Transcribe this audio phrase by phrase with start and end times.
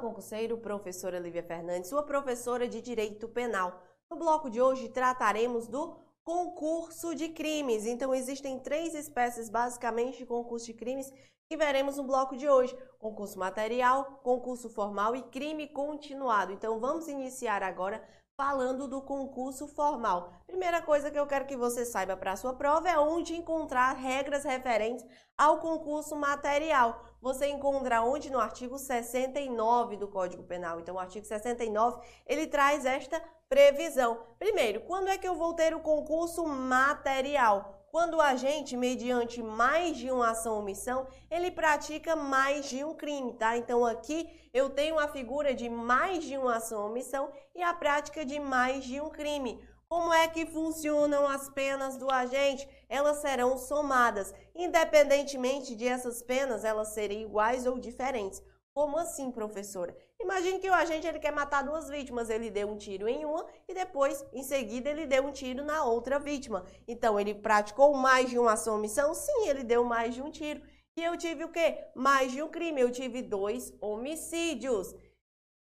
[0.00, 3.82] concurseiro, professora Lívia Fernandes, sua professora de Direito Penal.
[4.10, 5.94] No bloco de hoje trataremos do
[6.24, 7.86] concurso de crimes.
[7.86, 11.12] Então existem três espécies basicamente de concurso de crimes
[11.48, 16.52] que veremos no bloco de hoje: concurso material, concurso formal e crime continuado.
[16.52, 18.02] Então vamos iniciar agora
[18.40, 20.32] falando do concurso formal.
[20.46, 23.92] Primeira coisa que eu quero que você saiba para a sua prova é onde encontrar
[23.92, 25.04] regras referentes
[25.36, 27.04] ao concurso material.
[27.20, 30.80] Você encontra onde no artigo 69 do Código Penal.
[30.80, 34.24] Então, o artigo 69, ele traz esta previsão.
[34.38, 37.79] Primeiro, quando é que eu vou ter o concurso material?
[37.90, 42.94] Quando o agente, mediante mais de uma ação ou omissão, ele pratica mais de um
[42.94, 43.56] crime, tá?
[43.56, 47.74] Então aqui eu tenho a figura de mais de uma ação ou omissão e a
[47.74, 49.60] prática de mais de um crime.
[49.88, 52.68] Como é que funcionam as penas do agente?
[52.88, 58.40] Elas serão somadas, independentemente de essas penas elas serem iguais ou diferentes.
[58.72, 59.96] Como assim, professora?
[60.20, 63.46] Imagine que o agente ele quer matar duas vítimas, ele deu um tiro em uma
[63.66, 66.64] e depois, em seguida, ele deu um tiro na outra vítima.
[66.86, 69.14] Então, ele praticou mais de uma ação omissão?
[69.14, 70.60] Sim, ele deu mais de um tiro.
[70.96, 71.78] E eu tive o quê?
[71.94, 72.80] Mais de um crime.
[72.80, 74.94] Eu tive dois homicídios.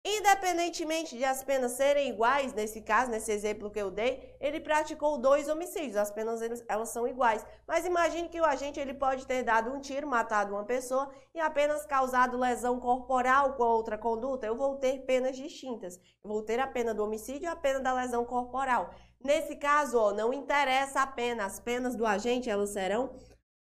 [0.08, 5.18] Independentemente de as penas serem iguais, nesse caso, nesse exemplo que eu dei, ele praticou
[5.18, 7.44] dois homicídios, as penas elas são iguais.
[7.68, 11.40] Mas imagine que o agente ele pode ter dado um tiro, matado uma pessoa e
[11.40, 14.46] apenas causado lesão corporal com outra conduta.
[14.46, 15.98] Eu vou ter penas distintas.
[16.24, 18.94] Eu vou ter a pena do homicídio e a pena da lesão corporal.
[19.20, 23.16] Nesse caso, ó, não interessa a pena, as penas do agente elas serão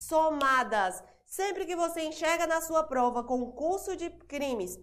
[0.01, 1.03] somadas.
[1.27, 4.79] Sempre que você enxerga na sua prova concurso de crimes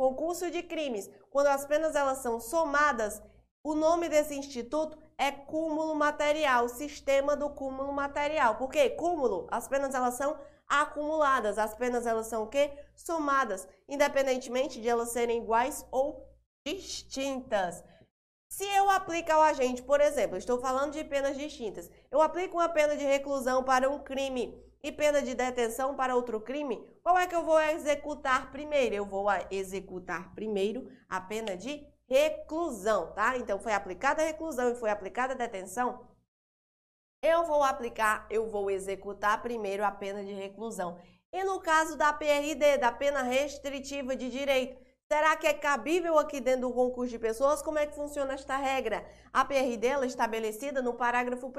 [0.00, 3.22] concurso de crimes, quando as penas elas são somadas,
[3.62, 8.56] o nome desse instituto é cúmulo material, sistema do cúmulo material.
[8.56, 8.88] Por quê?
[8.88, 12.72] Cúmulo, as penas elas são acumuladas, as penas elas são o quê?
[12.96, 16.26] Somadas, independentemente de elas serem iguais ou
[16.66, 17.84] distintas.
[18.48, 22.70] Se eu aplico ao agente, por exemplo, estou falando de penas distintas, eu aplico uma
[22.70, 27.26] pena de reclusão para um crime e pena de detenção para outro crime, qual é
[27.26, 28.94] que eu vou executar primeiro?
[28.94, 33.36] Eu vou executar primeiro a pena de reclusão, tá?
[33.36, 36.08] Então foi aplicada a reclusão e foi aplicada a detenção.
[37.22, 40.98] Eu vou aplicar, eu vou executar primeiro a pena de reclusão.
[41.32, 44.80] E no caso da PRD, da pena restritiva de direito,
[45.12, 47.60] Será que é cabível aqui dentro do concurso de pessoas?
[47.60, 49.04] Como é que funciona esta regra?
[49.32, 51.50] A PRD é estabelecida no parágrafo 1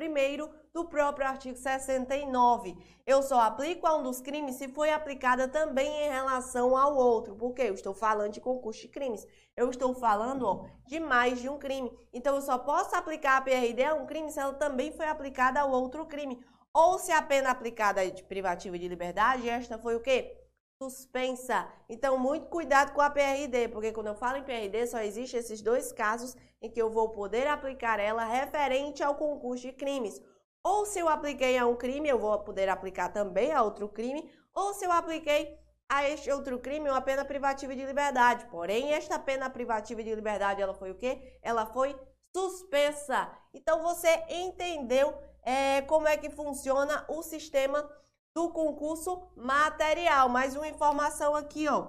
[0.74, 2.78] do próprio artigo 69.
[3.06, 7.36] Eu só aplico a um dos crimes se foi aplicada também em relação ao outro.
[7.36, 9.28] Porque eu estou falando de concurso de crimes.
[9.58, 11.92] Eu estou falando ó, de mais de um crime.
[12.14, 15.60] Então eu só posso aplicar a PRD a um crime se ela também foi aplicada
[15.60, 16.42] ao outro crime.
[16.74, 20.41] Ou se a pena aplicada é de privativa de liberdade, esta foi o quê?
[20.90, 21.68] Suspensa.
[21.88, 25.62] Então, muito cuidado com a PRD, porque quando eu falo em PRD, só existe esses
[25.62, 30.20] dois casos em que eu vou poder aplicar ela referente ao concurso de crimes.
[30.64, 34.28] Ou se eu apliquei a um crime, eu vou poder aplicar também a outro crime,
[34.56, 35.56] ou se eu apliquei
[35.88, 38.46] a este outro crime uma pena privativa de liberdade.
[38.46, 41.38] Porém, esta pena privativa de liberdade, ela foi o quê?
[41.44, 41.96] Ela foi
[42.36, 43.30] suspensa.
[43.54, 45.14] Então, você entendeu
[45.44, 47.88] é, como é que funciona o sistema
[48.34, 50.30] do concurso material.
[50.30, 51.88] Mais uma informação aqui, ó.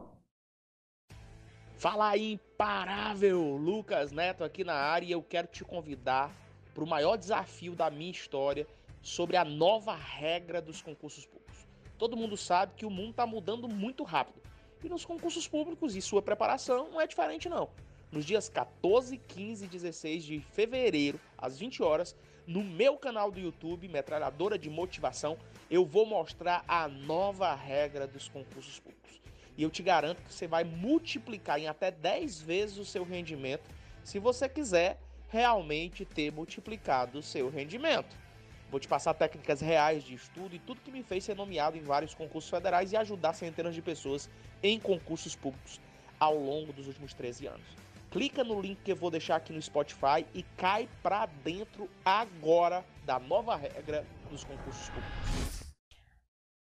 [1.77, 3.57] Fala aí, imparável!
[3.57, 6.33] Lucas Neto aqui na área e eu quero te convidar
[6.75, 8.67] para o maior desafio da minha história
[9.01, 11.67] sobre a nova regra dos concursos públicos.
[11.99, 14.41] Todo mundo sabe que o mundo está mudando muito rápido.
[14.83, 17.69] E nos concursos públicos e sua preparação não é diferente não.
[18.11, 22.17] Nos dias 14, 15 e 16 de fevereiro, às 20 horas,
[22.47, 25.39] no meu canal do YouTube, Metralhadora de Motivação,
[25.71, 29.21] eu vou mostrar a nova regra dos concursos públicos.
[29.57, 33.71] E eu te garanto que você vai multiplicar em até 10 vezes o seu rendimento
[34.03, 34.99] se você quiser
[35.29, 38.17] realmente ter multiplicado o seu rendimento.
[38.71, 41.83] Vou te passar técnicas reais de estudo e tudo que me fez ser nomeado em
[41.83, 44.29] vários concursos federais e ajudar centenas de pessoas
[44.62, 45.81] em concursos públicos
[46.19, 49.61] ao longo dos últimos 13 anos clica no link que eu vou deixar aqui no
[49.61, 55.73] Spotify e cai pra dentro agora da nova regra dos concursos públicos.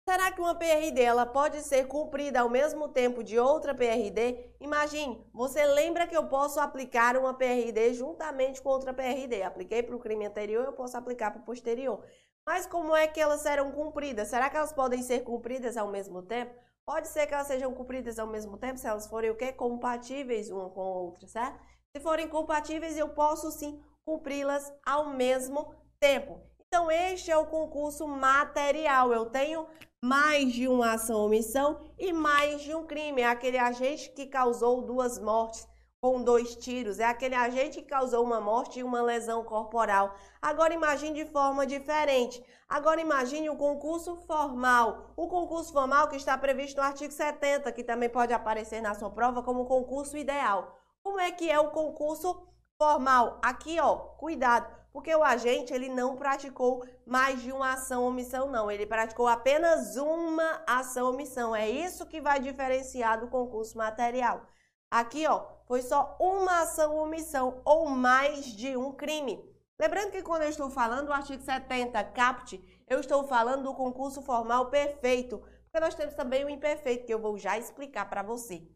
[0.07, 4.51] Será que uma PRD ela pode ser cumprida ao mesmo tempo de outra PRD?
[4.59, 9.41] Imagine, você lembra que eu posso aplicar uma PRD juntamente com outra PRD.
[9.43, 12.03] Apliquei para o crime anterior, eu posso aplicar para o posterior.
[12.45, 14.27] Mas como é que elas serão cumpridas?
[14.27, 16.53] Será que elas podem ser cumpridas ao mesmo tempo?
[16.91, 19.53] Pode ser que elas sejam cumpridas ao mesmo tempo, se elas forem o quê?
[19.53, 21.57] Compatíveis uma com a outra, certo?
[21.95, 26.41] Se forem compatíveis, eu posso sim cumpri-las ao mesmo tempo.
[26.67, 29.13] Então, este é o concurso material.
[29.13, 29.67] Eu tenho
[30.03, 33.21] mais de uma ação ou omissão e mais de um crime.
[33.21, 35.65] É aquele agente que causou duas mortes
[36.01, 36.99] com dois tiros.
[36.99, 40.15] É aquele agente que causou uma morte e uma lesão corporal.
[40.41, 42.43] Agora imagine de forma diferente.
[42.67, 45.13] Agora imagine o concurso formal.
[45.15, 49.11] O concurso formal que está previsto no artigo 70, que também pode aparecer na sua
[49.11, 50.75] prova como concurso ideal.
[51.03, 52.47] Como é que é o concurso
[52.79, 53.39] formal?
[53.43, 54.81] Aqui, ó, cuidado.
[54.91, 58.71] Porque o agente ele não praticou mais de uma ação ou omissão, não.
[58.71, 61.55] Ele praticou apenas uma ação ou omissão.
[61.55, 64.47] É isso que vai diferenciar do concurso material.
[64.91, 69.41] Aqui, ó, foi só uma ação ou omissão ou mais de um crime.
[69.79, 74.21] Lembrando que quando eu estou falando do artigo 70, CAPT, eu estou falando do concurso
[74.21, 78.67] formal perfeito, porque nós temos também o imperfeito, que eu vou já explicar para você.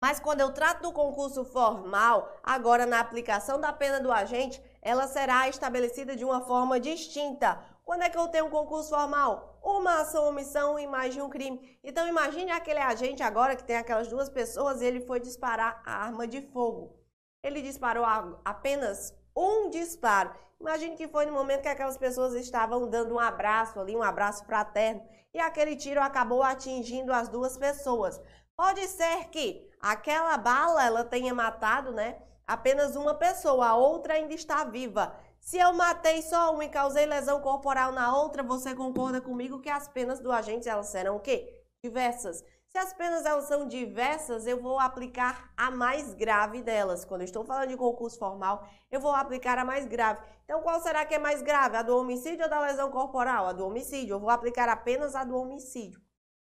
[0.00, 5.06] Mas quando eu trato do concurso formal, agora na aplicação da pena do agente, ela
[5.06, 7.62] será estabelecida de uma forma distinta.
[7.84, 9.53] Quando é que eu tenho um concurso formal?
[9.64, 11.78] Uma ação, omissão e mais de um crime.
[11.82, 16.04] Então imagine aquele agente agora que tem aquelas duas pessoas e ele foi disparar a
[16.04, 17.00] arma de fogo.
[17.42, 18.04] Ele disparou
[18.44, 20.34] apenas um disparo.
[20.60, 24.44] Imagine que foi no momento que aquelas pessoas estavam dando um abraço ali, um abraço
[24.44, 25.02] fraterno,
[25.32, 28.20] e aquele tiro acabou atingindo as duas pessoas.
[28.54, 32.18] Pode ser que aquela bala ela tenha matado, né?
[32.46, 35.16] Apenas uma pessoa, a outra ainda está viva.
[35.44, 39.68] Se eu matei só uma e causei lesão corporal na outra, você concorda comigo que
[39.68, 41.62] as penas do agente elas serão o quê?
[41.82, 42.42] Diversas.
[42.66, 47.04] Se as penas elas são diversas, eu vou aplicar a mais grave delas.
[47.04, 50.18] Quando eu estou falando de concurso formal, eu vou aplicar a mais grave.
[50.44, 51.76] Então, qual será que é mais grave?
[51.76, 53.46] A do homicídio ou da lesão corporal?
[53.46, 54.14] A do homicídio.
[54.14, 56.00] Eu vou aplicar apenas a do homicídio.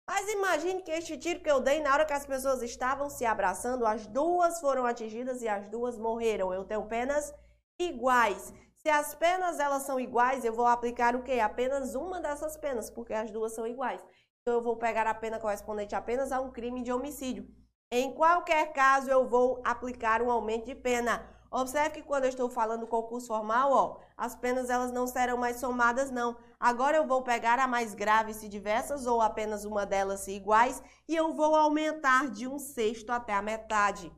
[0.07, 3.25] Mas imagine que este tiro que eu dei na hora que as pessoas estavam se
[3.25, 6.53] abraçando, as duas foram atingidas e as duas morreram.
[6.53, 7.33] Eu tenho penas
[7.79, 8.53] iguais.
[8.85, 11.39] Se as penas elas são iguais, eu vou aplicar o quê?
[11.39, 13.99] Apenas uma dessas penas, porque as duas são iguais.
[14.41, 17.47] Então eu vou pegar a pena correspondente apenas a um crime de homicídio.
[17.91, 21.27] Em qualquer caso, eu vou aplicar um aumento de pena.
[21.49, 25.57] Observe que quando eu estou falando concurso formal, ó, as penas elas não serão mais
[25.57, 26.37] somadas, não.
[26.59, 30.83] Agora eu vou pegar a mais grave se diversas ou apenas uma delas se iguais
[31.07, 34.15] e eu vou aumentar de um sexto até a metade.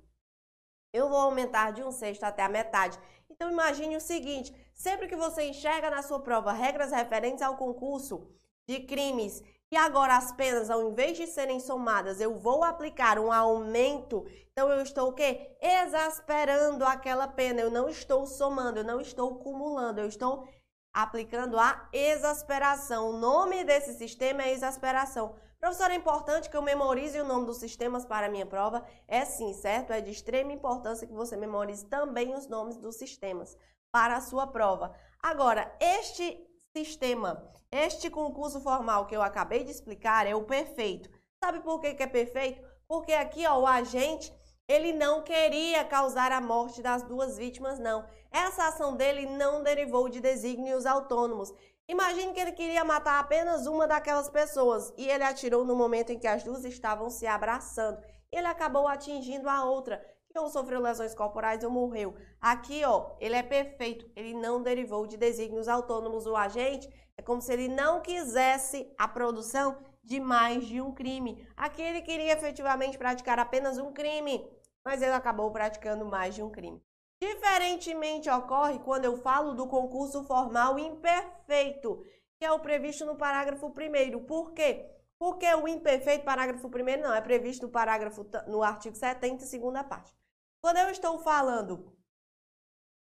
[0.94, 2.98] Eu vou aumentar de um sexto até a metade.
[3.38, 8.28] Então imagine o seguinte, sempre que você enxerga na sua prova regras referentes ao concurso
[8.68, 13.32] de crimes e agora as penas, ao invés de serem somadas, eu vou aplicar um
[13.32, 14.26] aumento.
[14.52, 15.58] Então eu estou o quê?
[15.62, 17.62] Exasperando aquela pena.
[17.62, 20.48] Eu não estou somando, eu não estou acumulando, eu estou
[20.94, 23.10] aplicando a exasperação.
[23.10, 25.36] O nome desse sistema é exasperação.
[25.60, 28.86] Professor, é importante que eu memorize o nome dos sistemas para a minha prova?
[29.08, 29.92] É sim, certo?
[29.92, 33.58] É de extrema importância que você memorize também os nomes dos sistemas
[33.92, 34.94] para a sua prova.
[35.22, 37.52] Agora, este sistema.
[37.72, 41.10] Este concurso formal que eu acabei de explicar é o perfeito.
[41.44, 42.62] Sabe por que, que é perfeito?
[42.88, 44.32] Porque aqui ó, o agente
[44.68, 48.06] ele não queria causar a morte das duas vítimas, não.
[48.32, 51.52] Essa ação dele não derivou de desígnios autônomos.
[51.88, 56.20] Imagine que ele queria matar apenas uma daquelas pessoas e ele atirou no momento em
[56.20, 58.02] que as duas estavam se abraçando.
[58.30, 60.04] Ele acabou atingindo a outra
[60.36, 62.16] ou sofreu lesões corporais ou morreu.
[62.40, 66.28] Aqui, ó, ele é perfeito, ele não derivou de desígnios autônomos.
[66.28, 66.88] O agente
[67.18, 71.48] é como se ele não quisesse a produção de mais de um crime.
[71.56, 74.48] Aqui ele queria efetivamente praticar apenas um crime,
[74.86, 76.82] mas ele acabou praticando mais de um crime.
[77.20, 82.04] Diferentemente ocorre quando eu falo do concurso formal imperfeito,
[82.38, 84.86] que é o previsto no parágrafo 1 Por quê?
[85.18, 90.14] Porque o imperfeito, parágrafo 1 não, é previsto no parágrafo no artigo 70, segunda parte.
[90.62, 91.92] Quando eu estou falando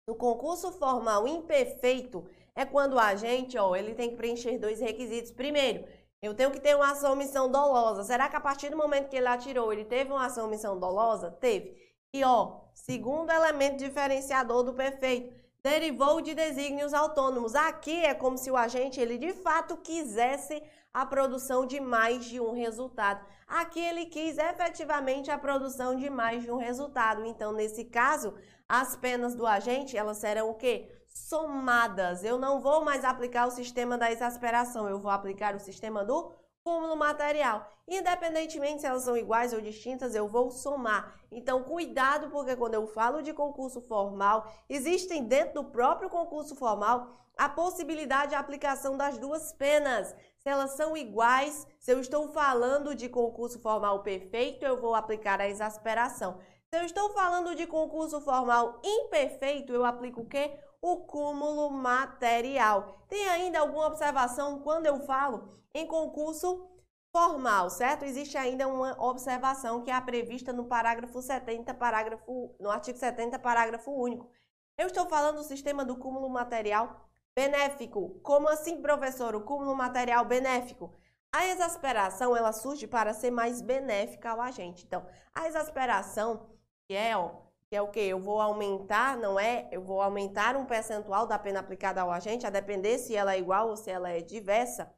[0.06, 5.30] do concurso formal imperfeito, é quando o agente, ó, ele tem que preencher dois requisitos.
[5.30, 5.86] Primeiro,
[6.20, 8.04] eu tenho que ter uma ação missão dolosa.
[8.04, 11.30] Será que a partir do momento que ele atirou, ele teve uma ação missão dolosa?
[11.30, 11.91] Teve.
[12.14, 17.54] E ó, segundo elemento diferenciador do perfeito, derivou de desígnios autônomos.
[17.54, 22.38] Aqui é como se o agente ele de fato quisesse a produção de mais de
[22.38, 23.24] um resultado.
[23.48, 27.24] Aqui ele quis efetivamente a produção de mais de um resultado.
[27.24, 28.34] Então, nesse caso,
[28.68, 30.90] as penas do agente, elas serão o quê?
[31.08, 32.24] Somadas.
[32.24, 36.30] Eu não vou mais aplicar o sistema da exasperação, eu vou aplicar o sistema do
[36.64, 37.68] cúmulo material.
[37.86, 41.14] Independentemente se elas são iguais ou distintas, eu vou somar.
[41.30, 47.18] Então, cuidado, porque quando eu falo de concurso formal, existem dentro do próprio concurso formal
[47.36, 50.14] a possibilidade de aplicação das duas penas.
[50.38, 55.40] Se elas são iguais, se eu estou falando de concurso formal perfeito, eu vou aplicar
[55.40, 56.38] a exasperação.
[56.68, 60.58] Se eu estou falando de concurso formal imperfeito, eu aplico o quê?
[60.82, 63.06] O cúmulo material.
[63.08, 66.68] Tem ainda alguma observação quando eu falo em concurso
[67.12, 68.04] formal, certo?
[68.04, 73.92] Existe ainda uma observação que é prevista no parágrafo 70, parágrafo, no artigo 70, parágrafo
[73.92, 74.28] único.
[74.76, 78.18] Eu estou falando do sistema do cúmulo material benéfico.
[78.22, 79.36] Como assim, professor?
[79.36, 80.92] O cúmulo material benéfico?
[81.30, 84.84] A exasperação, ela surge para ser mais benéfica ao agente.
[84.84, 86.50] Então, a exasperação,
[86.86, 87.30] que é, ó,
[87.72, 88.00] que é o que?
[88.00, 89.66] Eu vou aumentar, não é?
[89.72, 93.38] Eu vou aumentar um percentual da pena aplicada ao agente, a depender se ela é
[93.38, 94.94] igual ou se ela é diversa.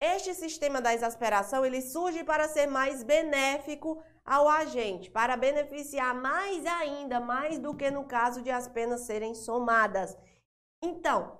[0.00, 6.64] Este sistema da exasperação, ele surge para ser mais benéfico ao agente, para beneficiar mais
[6.64, 10.16] ainda, mais do que no caso de as penas serem somadas.
[10.82, 11.36] Então,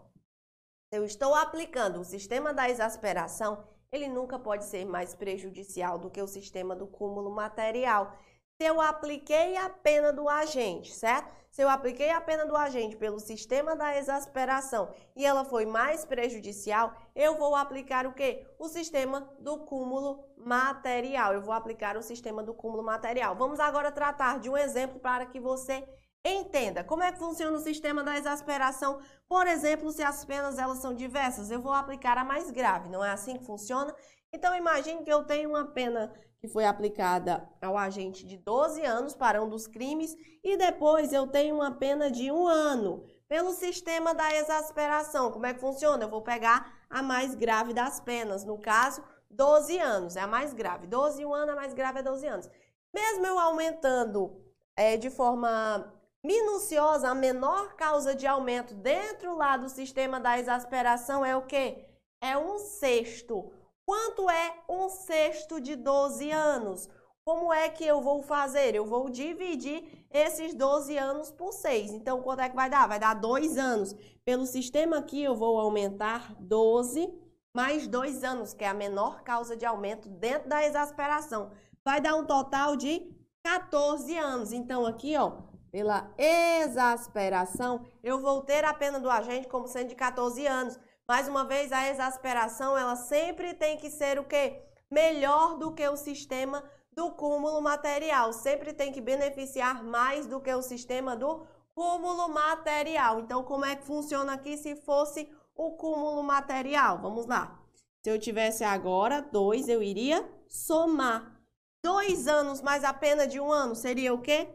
[0.93, 6.21] eu estou aplicando o sistema da exasperação, ele nunca pode ser mais prejudicial do que
[6.21, 8.15] o sistema do cúmulo material
[8.59, 11.31] se eu apliquei a pena do agente, certo?
[11.51, 16.05] Se eu apliquei a pena do agente pelo sistema da exasperação e ela foi mais
[16.05, 18.47] prejudicial, eu vou aplicar o quê?
[18.59, 21.33] O sistema do cúmulo material.
[21.33, 23.35] Eu vou aplicar o sistema do cúmulo material.
[23.37, 25.87] Vamos agora tratar de um exemplo para que você
[26.25, 29.01] entenda como é que funciona o sistema da exasperação.
[29.29, 32.89] Por exemplo, se as penas elas são diversas, eu vou aplicar a mais grave.
[32.89, 33.95] Não é assim que funciona?
[34.33, 39.15] Então imagine que eu tenho uma pena que foi aplicada ao agente de 12 anos
[39.15, 44.15] para um dos crimes e depois eu tenho uma pena de um ano pelo sistema
[44.15, 45.33] da exasperação.
[45.33, 46.05] Como é que funciona?
[46.05, 50.55] Eu vou pegar a mais grave das penas, no caso, 12 anos, é a mais
[50.55, 50.87] grave.
[50.87, 52.51] 12 e um ano, a mais grave é 12 anos.
[52.95, 54.41] Mesmo eu aumentando
[54.77, 55.93] é, de forma
[56.25, 61.85] minuciosa, a menor causa de aumento dentro lá do sistema da exasperação é o quê?
[62.21, 63.53] É um sexto.
[63.87, 66.89] Quanto é um sexto de 12 anos?
[67.25, 68.75] Como é que eu vou fazer?
[68.75, 71.93] Eu vou dividir esses 12 anos por 6.
[71.93, 72.89] Então, quanto é que vai dar?
[72.89, 73.95] Vai dar 2 anos.
[74.25, 77.09] Pelo sistema aqui, eu vou aumentar 12
[77.55, 81.53] mais 2 anos, que é a menor causa de aumento dentro da exasperação.
[81.85, 83.09] Vai dar um total de
[83.45, 84.51] 14 anos.
[84.51, 89.95] Então, aqui, ó, pela exasperação, eu vou ter a pena do agente como sendo de
[89.95, 90.77] 14 anos.
[91.09, 94.61] Mais uma vez, a exasperação, ela sempre tem que ser o quê?
[94.91, 98.33] Melhor do que o sistema do cúmulo material.
[98.33, 103.21] Sempre tem que beneficiar mais do que o sistema do cúmulo material.
[103.21, 107.01] Então, como é que funciona aqui se fosse o cúmulo material?
[107.01, 107.57] Vamos lá.
[108.03, 111.41] Se eu tivesse agora dois, eu iria somar.
[111.85, 114.49] Dois anos mais a pena de um ano seria o quê?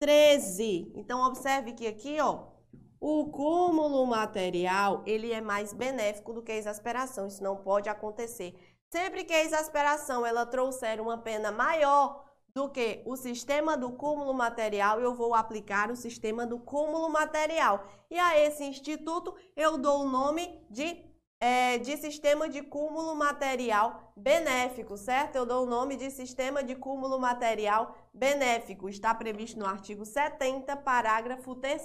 [0.00, 0.92] 13.
[0.96, 2.51] Então, observe que aqui, ó,
[3.02, 7.26] o cúmulo material, ele é mais benéfico do que a exasperação.
[7.26, 8.54] Isso não pode acontecer.
[8.92, 14.32] Sempre que a exasperação ela trouxer uma pena maior do que o sistema do cúmulo
[14.32, 17.84] material, eu vou aplicar o sistema do cúmulo material.
[18.08, 21.04] E a esse instituto eu dou o nome de,
[21.40, 25.34] é, de sistema de cúmulo material benéfico, certo?
[25.34, 28.88] Eu dou o nome de sistema de cúmulo material benéfico.
[28.88, 31.82] Está previsto no artigo 70, parágrafo 3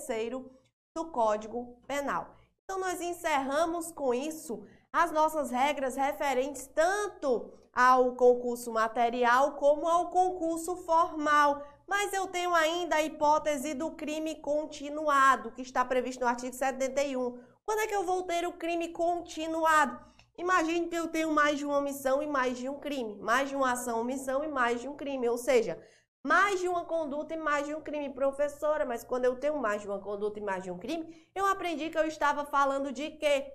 [0.97, 2.35] do Código Penal.
[2.63, 10.09] Então, nós encerramos com isso as nossas regras referentes tanto ao concurso material como ao
[10.09, 11.61] concurso formal.
[11.85, 17.39] Mas eu tenho ainda a hipótese do crime continuado, que está previsto no artigo 71.
[17.63, 20.03] Quando é que eu vou ter o crime continuado?
[20.35, 23.55] Imagine que eu tenho mais de uma omissão e mais de um crime, mais de
[23.55, 25.79] uma ação, omissão e mais de um crime, ou seja,
[26.23, 28.13] mais de uma conduta e mais de um crime.
[28.13, 31.45] Professora, mas quando eu tenho mais de uma conduta e mais de um crime, eu
[31.45, 33.53] aprendi que eu estava falando de quê?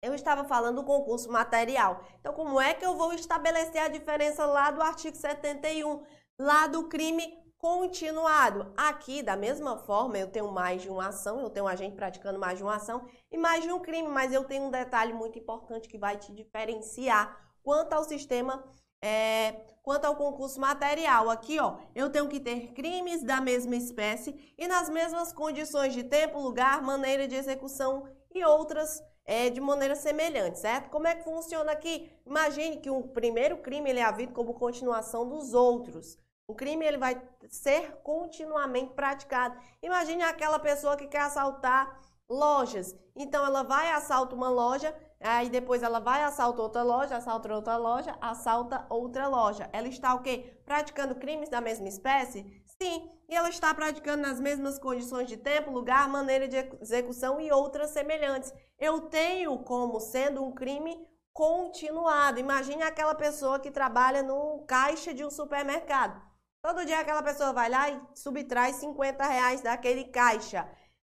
[0.00, 2.04] Eu estava falando do concurso material.
[2.18, 6.04] Então, como é que eu vou estabelecer a diferença lá do artigo 71,
[6.38, 8.72] lá do crime continuado?
[8.76, 12.38] Aqui, da mesma forma, eu tenho mais de uma ação, eu tenho um agente praticando
[12.38, 15.38] mais de uma ação e mais de um crime, mas eu tenho um detalhe muito
[15.38, 18.62] importante que vai te diferenciar quanto ao sistema
[19.02, 24.54] é, quanto ao concurso material, aqui ó, eu tenho que ter crimes da mesma espécie
[24.56, 29.94] e nas mesmas condições de tempo, lugar, maneira de execução e outras é, de maneira
[29.94, 30.88] semelhante, certo?
[30.90, 32.10] Como é que funciona aqui?
[32.24, 36.18] Imagine que o primeiro crime ele é havido como continuação dos outros.
[36.46, 39.56] O crime ele vai ser continuamente praticado.
[39.82, 42.96] Imagine aquela pessoa que quer assaltar lojas.
[43.14, 47.76] Então ela vai assalta uma loja Aí depois ela vai, assalta outra loja, assalta outra
[47.76, 49.68] loja, assalta outra loja.
[49.72, 50.60] Ela está o quê?
[50.64, 52.44] Praticando crimes da mesma espécie?
[52.80, 57.52] Sim, e ela está praticando nas mesmas condições de tempo, lugar, maneira de execução e
[57.52, 58.52] outras semelhantes.
[58.78, 62.40] Eu tenho como sendo um crime continuado.
[62.40, 66.20] Imagine aquela pessoa que trabalha no caixa de um supermercado.
[66.62, 70.68] Todo dia aquela pessoa vai lá e subtrai 50 reais daquele caixa.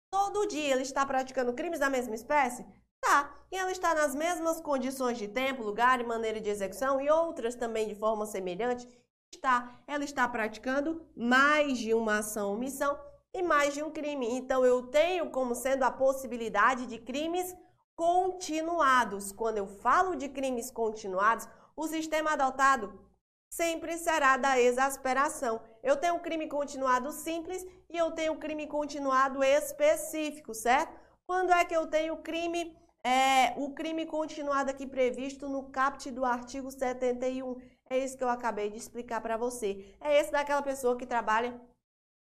[0.10, 2.66] todo dia ele está praticando crimes da mesma espécie?
[3.04, 3.36] Tá.
[3.52, 7.54] E ela está nas mesmas condições de tempo, lugar e maneira de execução e outras
[7.54, 8.88] também de forma semelhante?
[9.32, 9.78] Está.
[9.86, 12.98] Ela está praticando mais de uma ação ou omissão
[13.34, 14.28] e mais de um crime.
[14.32, 17.54] Então eu tenho como sendo a possibilidade de crimes
[17.94, 19.34] continuados.
[19.34, 22.98] Quando eu falo de crimes continuados, o sistema adotado
[23.52, 25.62] sempre será da exasperação.
[25.84, 30.98] Eu tenho um crime continuado simples e eu tenho um crime continuado específico, certo?
[31.28, 36.24] Quando é que eu tenho crime, é, o crime continuado aqui previsto no caput do
[36.24, 37.62] artigo 71?
[37.90, 39.94] É isso que eu acabei de explicar para você.
[40.00, 41.60] É esse daquela pessoa que trabalha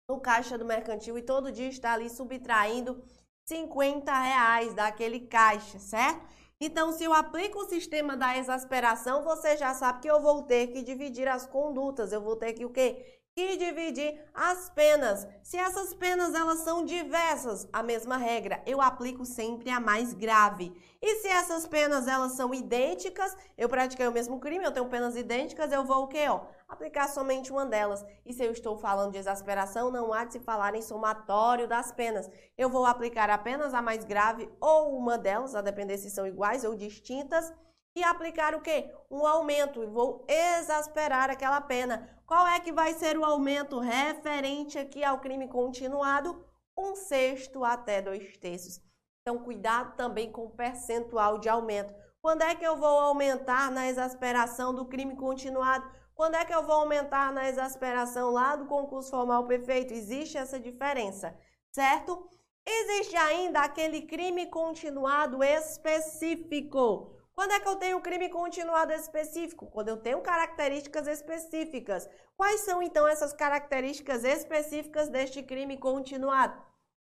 [0.10, 3.04] no caixa do mercantil e todo dia está ali subtraindo
[3.46, 6.26] 50 reais daquele caixa, certo?
[6.60, 10.68] Então, se eu aplico o sistema da exasperação, você já sabe que eu vou ter
[10.68, 12.14] que dividir as condutas.
[12.14, 13.22] Eu vou ter que o quê?
[13.36, 15.28] Que dividir as penas.
[15.42, 20.72] Se essas penas elas são diversas, a mesma regra, eu aplico sempre a mais grave.
[21.02, 25.16] E se essas penas elas são idênticas, eu pratiquei o mesmo crime, eu tenho penas
[25.16, 26.42] idênticas, eu vou o quê, ó?
[26.74, 28.06] aplicar somente uma delas.
[28.26, 31.92] E se eu estou falando de exasperação, não há de se falar em somatório das
[31.92, 32.30] penas.
[32.58, 36.64] Eu vou aplicar apenas a mais grave ou uma delas, a depender se são iguais
[36.64, 37.54] ou distintas,
[37.96, 38.92] e aplicar o quê?
[39.10, 39.84] Um aumento.
[39.84, 42.10] E vou exasperar aquela pena.
[42.26, 46.44] Qual é que vai ser o aumento referente aqui ao crime continuado?
[46.78, 48.82] Um sexto até dois terços.
[49.22, 51.94] Então, cuidado também com o percentual de aumento.
[52.22, 55.90] Quando é que eu vou aumentar na exasperação do crime continuado?
[56.16, 59.94] Quando é que eu vou aumentar na exasperação lá do concurso formal perfeito?
[59.94, 61.38] Existe essa diferença,
[61.72, 62.30] certo?
[62.66, 67.12] Existe ainda aquele crime continuado específico.
[67.36, 69.68] Quando é que eu tenho crime continuado específico?
[69.68, 72.10] Quando eu tenho características específicas.
[72.38, 76.62] Quais são então essas características específicas deste crime continuado?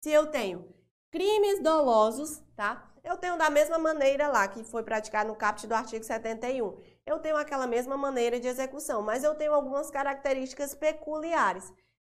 [0.02, 0.74] Se eu tenho
[1.10, 2.90] crimes dolosos, tá?
[3.02, 7.18] Eu tenho da mesma maneira lá que foi praticado no caput do artigo 71 eu
[7.18, 11.64] tenho aquela mesma maneira de execução, mas eu tenho algumas características peculiares.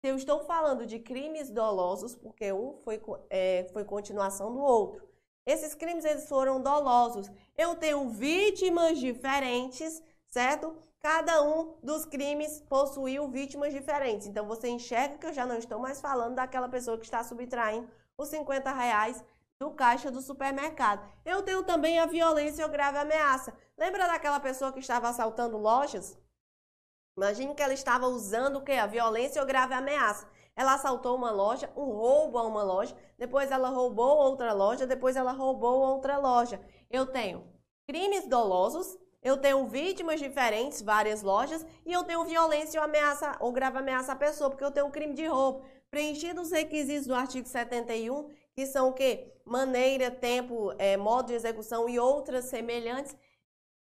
[0.00, 5.02] Se eu estou falando de crimes dolosos, porque um foi, é, foi continuação do outro,
[5.46, 7.30] esses crimes eles foram dolosos.
[7.57, 10.76] Eu tenho vítimas diferentes, certo?
[11.00, 14.26] Cada um dos crimes possuiu vítimas diferentes.
[14.26, 17.88] Então você enxerga que eu já não estou mais falando daquela pessoa que está subtraindo
[18.16, 19.22] os 50 reais
[19.59, 21.07] do caixa do supermercado.
[21.24, 23.52] Eu tenho também a violência ou grave ameaça.
[23.76, 26.18] Lembra daquela pessoa que estava assaltando lojas?
[27.16, 28.72] Imagine que ela estava usando o quê?
[28.72, 30.26] A violência ou grave ameaça.
[30.56, 35.16] Ela assaltou uma loja, um roubo a uma loja, depois ela roubou outra loja, depois
[35.16, 36.60] ela roubou outra loja.
[36.90, 37.44] Eu tenho
[37.86, 43.52] crimes dolosos, eu tenho vítimas diferentes, várias lojas, e eu tenho violência ou ameaça ou
[43.52, 45.64] grave ameaça à pessoa, porque eu tenho um crime de roubo.
[45.90, 49.32] Preenchido os requisitos do artigo 71, que são o quê?
[49.44, 53.16] Maneira, tempo, é, modo de execução e outras semelhantes,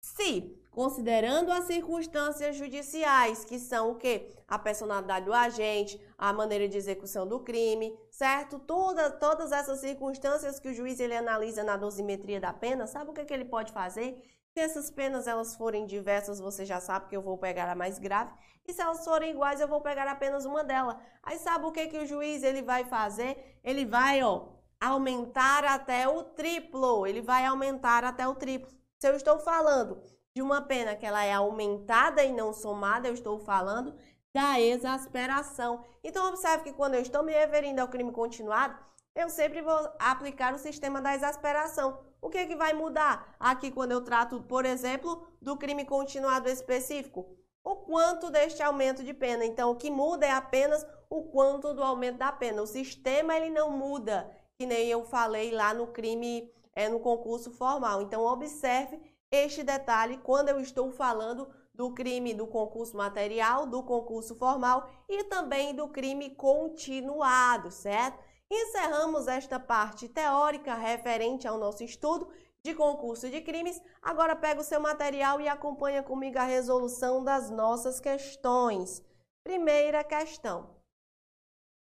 [0.01, 4.29] se, considerando as circunstâncias judiciais, que são o quê?
[4.47, 8.59] A personalidade do agente, a maneira de execução do crime, certo?
[8.59, 13.13] Toda, todas essas circunstâncias que o juiz ele analisa na dosimetria da pena, sabe o
[13.13, 14.21] que, que ele pode fazer?
[14.53, 17.99] Se essas penas elas forem diversas, você já sabe que eu vou pegar a mais
[17.99, 18.33] grave.
[18.67, 20.97] E se elas forem iguais, eu vou pegar apenas uma delas.
[21.23, 23.59] Aí sabe o que, que o juiz ele vai fazer?
[23.63, 24.47] Ele vai, ó,
[24.79, 27.05] aumentar até o triplo.
[27.05, 28.69] Ele vai aumentar até o triplo.
[28.99, 30.01] Se eu estou falando
[30.35, 33.95] de uma pena que ela é aumentada e não somada, eu estou falando
[34.33, 35.83] da exasperação.
[36.03, 38.77] Então, observe que quando eu estou me referindo ao crime continuado,
[39.15, 41.99] eu sempre vou aplicar o sistema da exasperação.
[42.21, 47.35] O que, que vai mudar aqui quando eu trato, por exemplo, do crime continuado específico?
[47.63, 49.45] O quanto deste aumento de pena.
[49.45, 52.61] Então, o que muda é apenas o quanto do aumento da pena.
[52.61, 57.51] O sistema ele não muda, que nem eu falei lá no crime é, no concurso
[57.51, 58.01] formal.
[58.01, 58.99] Então, observe
[59.31, 65.23] este detalhe quando eu estou falando do crime do concurso material, do concurso formal e
[65.23, 68.19] também do crime continuado, certo?
[68.51, 72.29] Encerramos esta parte teórica referente ao nosso estudo
[72.63, 73.81] de concurso de crimes.
[74.01, 79.03] Agora pega o seu material e acompanha comigo a resolução das nossas questões.
[79.43, 80.75] Primeira questão.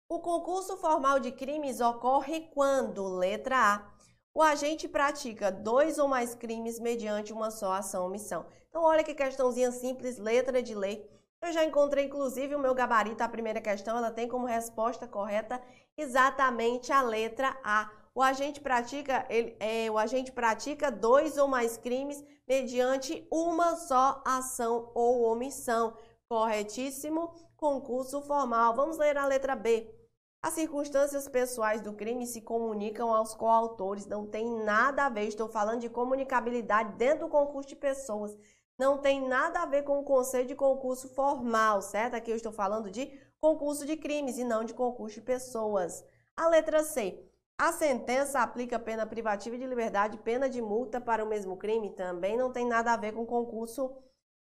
[0.10, 3.92] O concurso formal de crimes ocorre quando, letra A,
[4.34, 8.46] o agente pratica dois ou mais crimes mediante uma só ação ou omissão.
[8.69, 11.08] Então, olha que questãozinha simples, letra de lei.
[11.39, 15.62] Eu já encontrei, inclusive, o meu gabarito, a primeira questão, ela tem como resposta correta
[15.96, 17.91] exatamente a letra A.
[18.15, 24.22] O agente pratica, ele, é, o agente pratica dois ou mais crimes mediante uma só
[24.26, 25.96] ação ou omissão.
[26.28, 28.74] Corretíssimo, concurso formal.
[28.74, 30.02] Vamos ler a letra B.
[30.43, 35.47] As circunstâncias pessoais do crime se comunicam aos coautores, não tem nada a ver, estou
[35.47, 38.38] falando de comunicabilidade dentro do concurso de pessoas.
[38.77, 42.15] Não tem nada a ver com o conceito de concurso formal, certo?
[42.15, 46.03] Aqui eu estou falando de concurso de crimes e não de concurso de pessoas.
[46.36, 47.25] A letra C.
[47.58, 51.95] A sentença aplica pena privativa de liberdade, pena de multa para o mesmo crime?
[51.95, 53.95] Também não tem nada a ver com concurso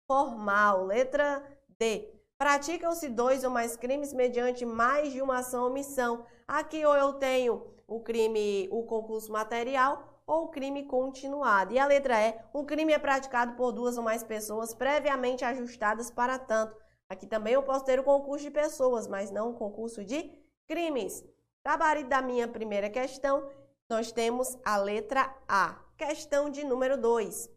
[0.09, 0.85] formal.
[0.85, 1.47] Letra
[1.79, 2.12] D.
[2.43, 6.27] Praticam-se dois ou mais crimes mediante mais de uma ação ou omissão.
[6.49, 11.73] Aqui ou eu tenho o crime, o concurso material ou crime continuado.
[11.73, 16.11] E a letra E, um crime é praticado por duas ou mais pessoas previamente ajustadas
[16.11, 16.77] para tanto.
[17.09, 20.29] Aqui também eu posso ter o concurso de pessoas, mas não o concurso de
[20.67, 21.25] crimes.
[21.65, 23.49] Gabarito da minha primeira questão,
[23.89, 25.79] nós temos a letra A.
[25.97, 27.52] Questão de número 2.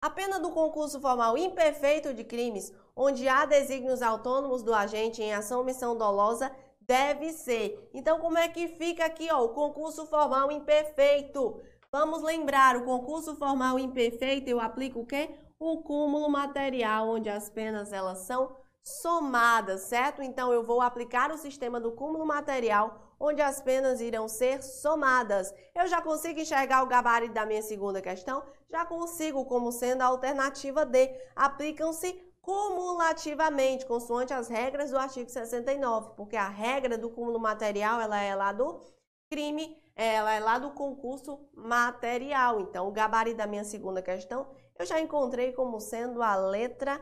[0.00, 5.32] A pena do concurso formal imperfeito de crimes, onde há desígnios autônomos do agente em
[5.32, 7.90] ação missão dolosa, deve ser.
[7.92, 11.60] Então, como é que fica aqui, ó, o concurso formal imperfeito?
[11.90, 15.30] Vamos lembrar, o concurso formal imperfeito, eu aplico o quê?
[15.58, 20.22] O cúmulo material, onde as penas elas são somadas, certo?
[20.22, 25.52] Então, eu vou aplicar o sistema do cúmulo material, onde as penas irão ser somadas.
[25.74, 28.44] Eu já consigo enxergar o gabarito da minha segunda questão?
[28.70, 31.14] Já consigo, como sendo a alternativa D.
[31.34, 38.20] Aplicam-se cumulativamente, consoante as regras do artigo 69, porque a regra do cúmulo material, ela
[38.20, 38.80] é lá do
[39.28, 42.60] crime, ela é lá do concurso material.
[42.60, 44.46] Então, o gabarito da minha segunda questão,
[44.78, 47.00] eu já encontrei como sendo a letra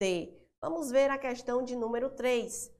[0.00, 0.36] D.
[0.60, 2.70] Vamos ver a questão de número 3.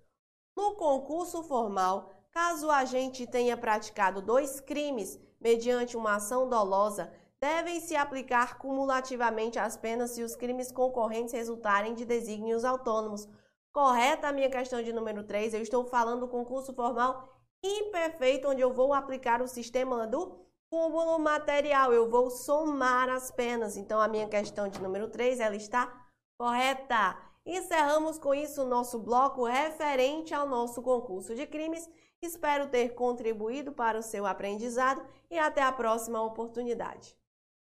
[0.56, 7.80] No concurso formal, caso o agente tenha praticado dois crimes mediante uma ação dolosa, devem
[7.80, 13.26] se aplicar cumulativamente as penas se os crimes concorrentes resultarem de desígnios autônomos.
[13.72, 17.28] Correta a minha questão de número 3, eu estou falando do concurso formal
[17.62, 20.38] imperfeito, onde eu vou aplicar o sistema do
[20.70, 23.76] cúmulo material, eu vou somar as penas.
[23.76, 25.92] Então, a minha questão de número 3, ela está
[26.38, 27.18] correta.
[27.44, 31.88] Encerramos com isso o nosso bloco referente ao nosso concurso de crimes.
[32.22, 37.19] Espero ter contribuído para o seu aprendizado e até a próxima oportunidade.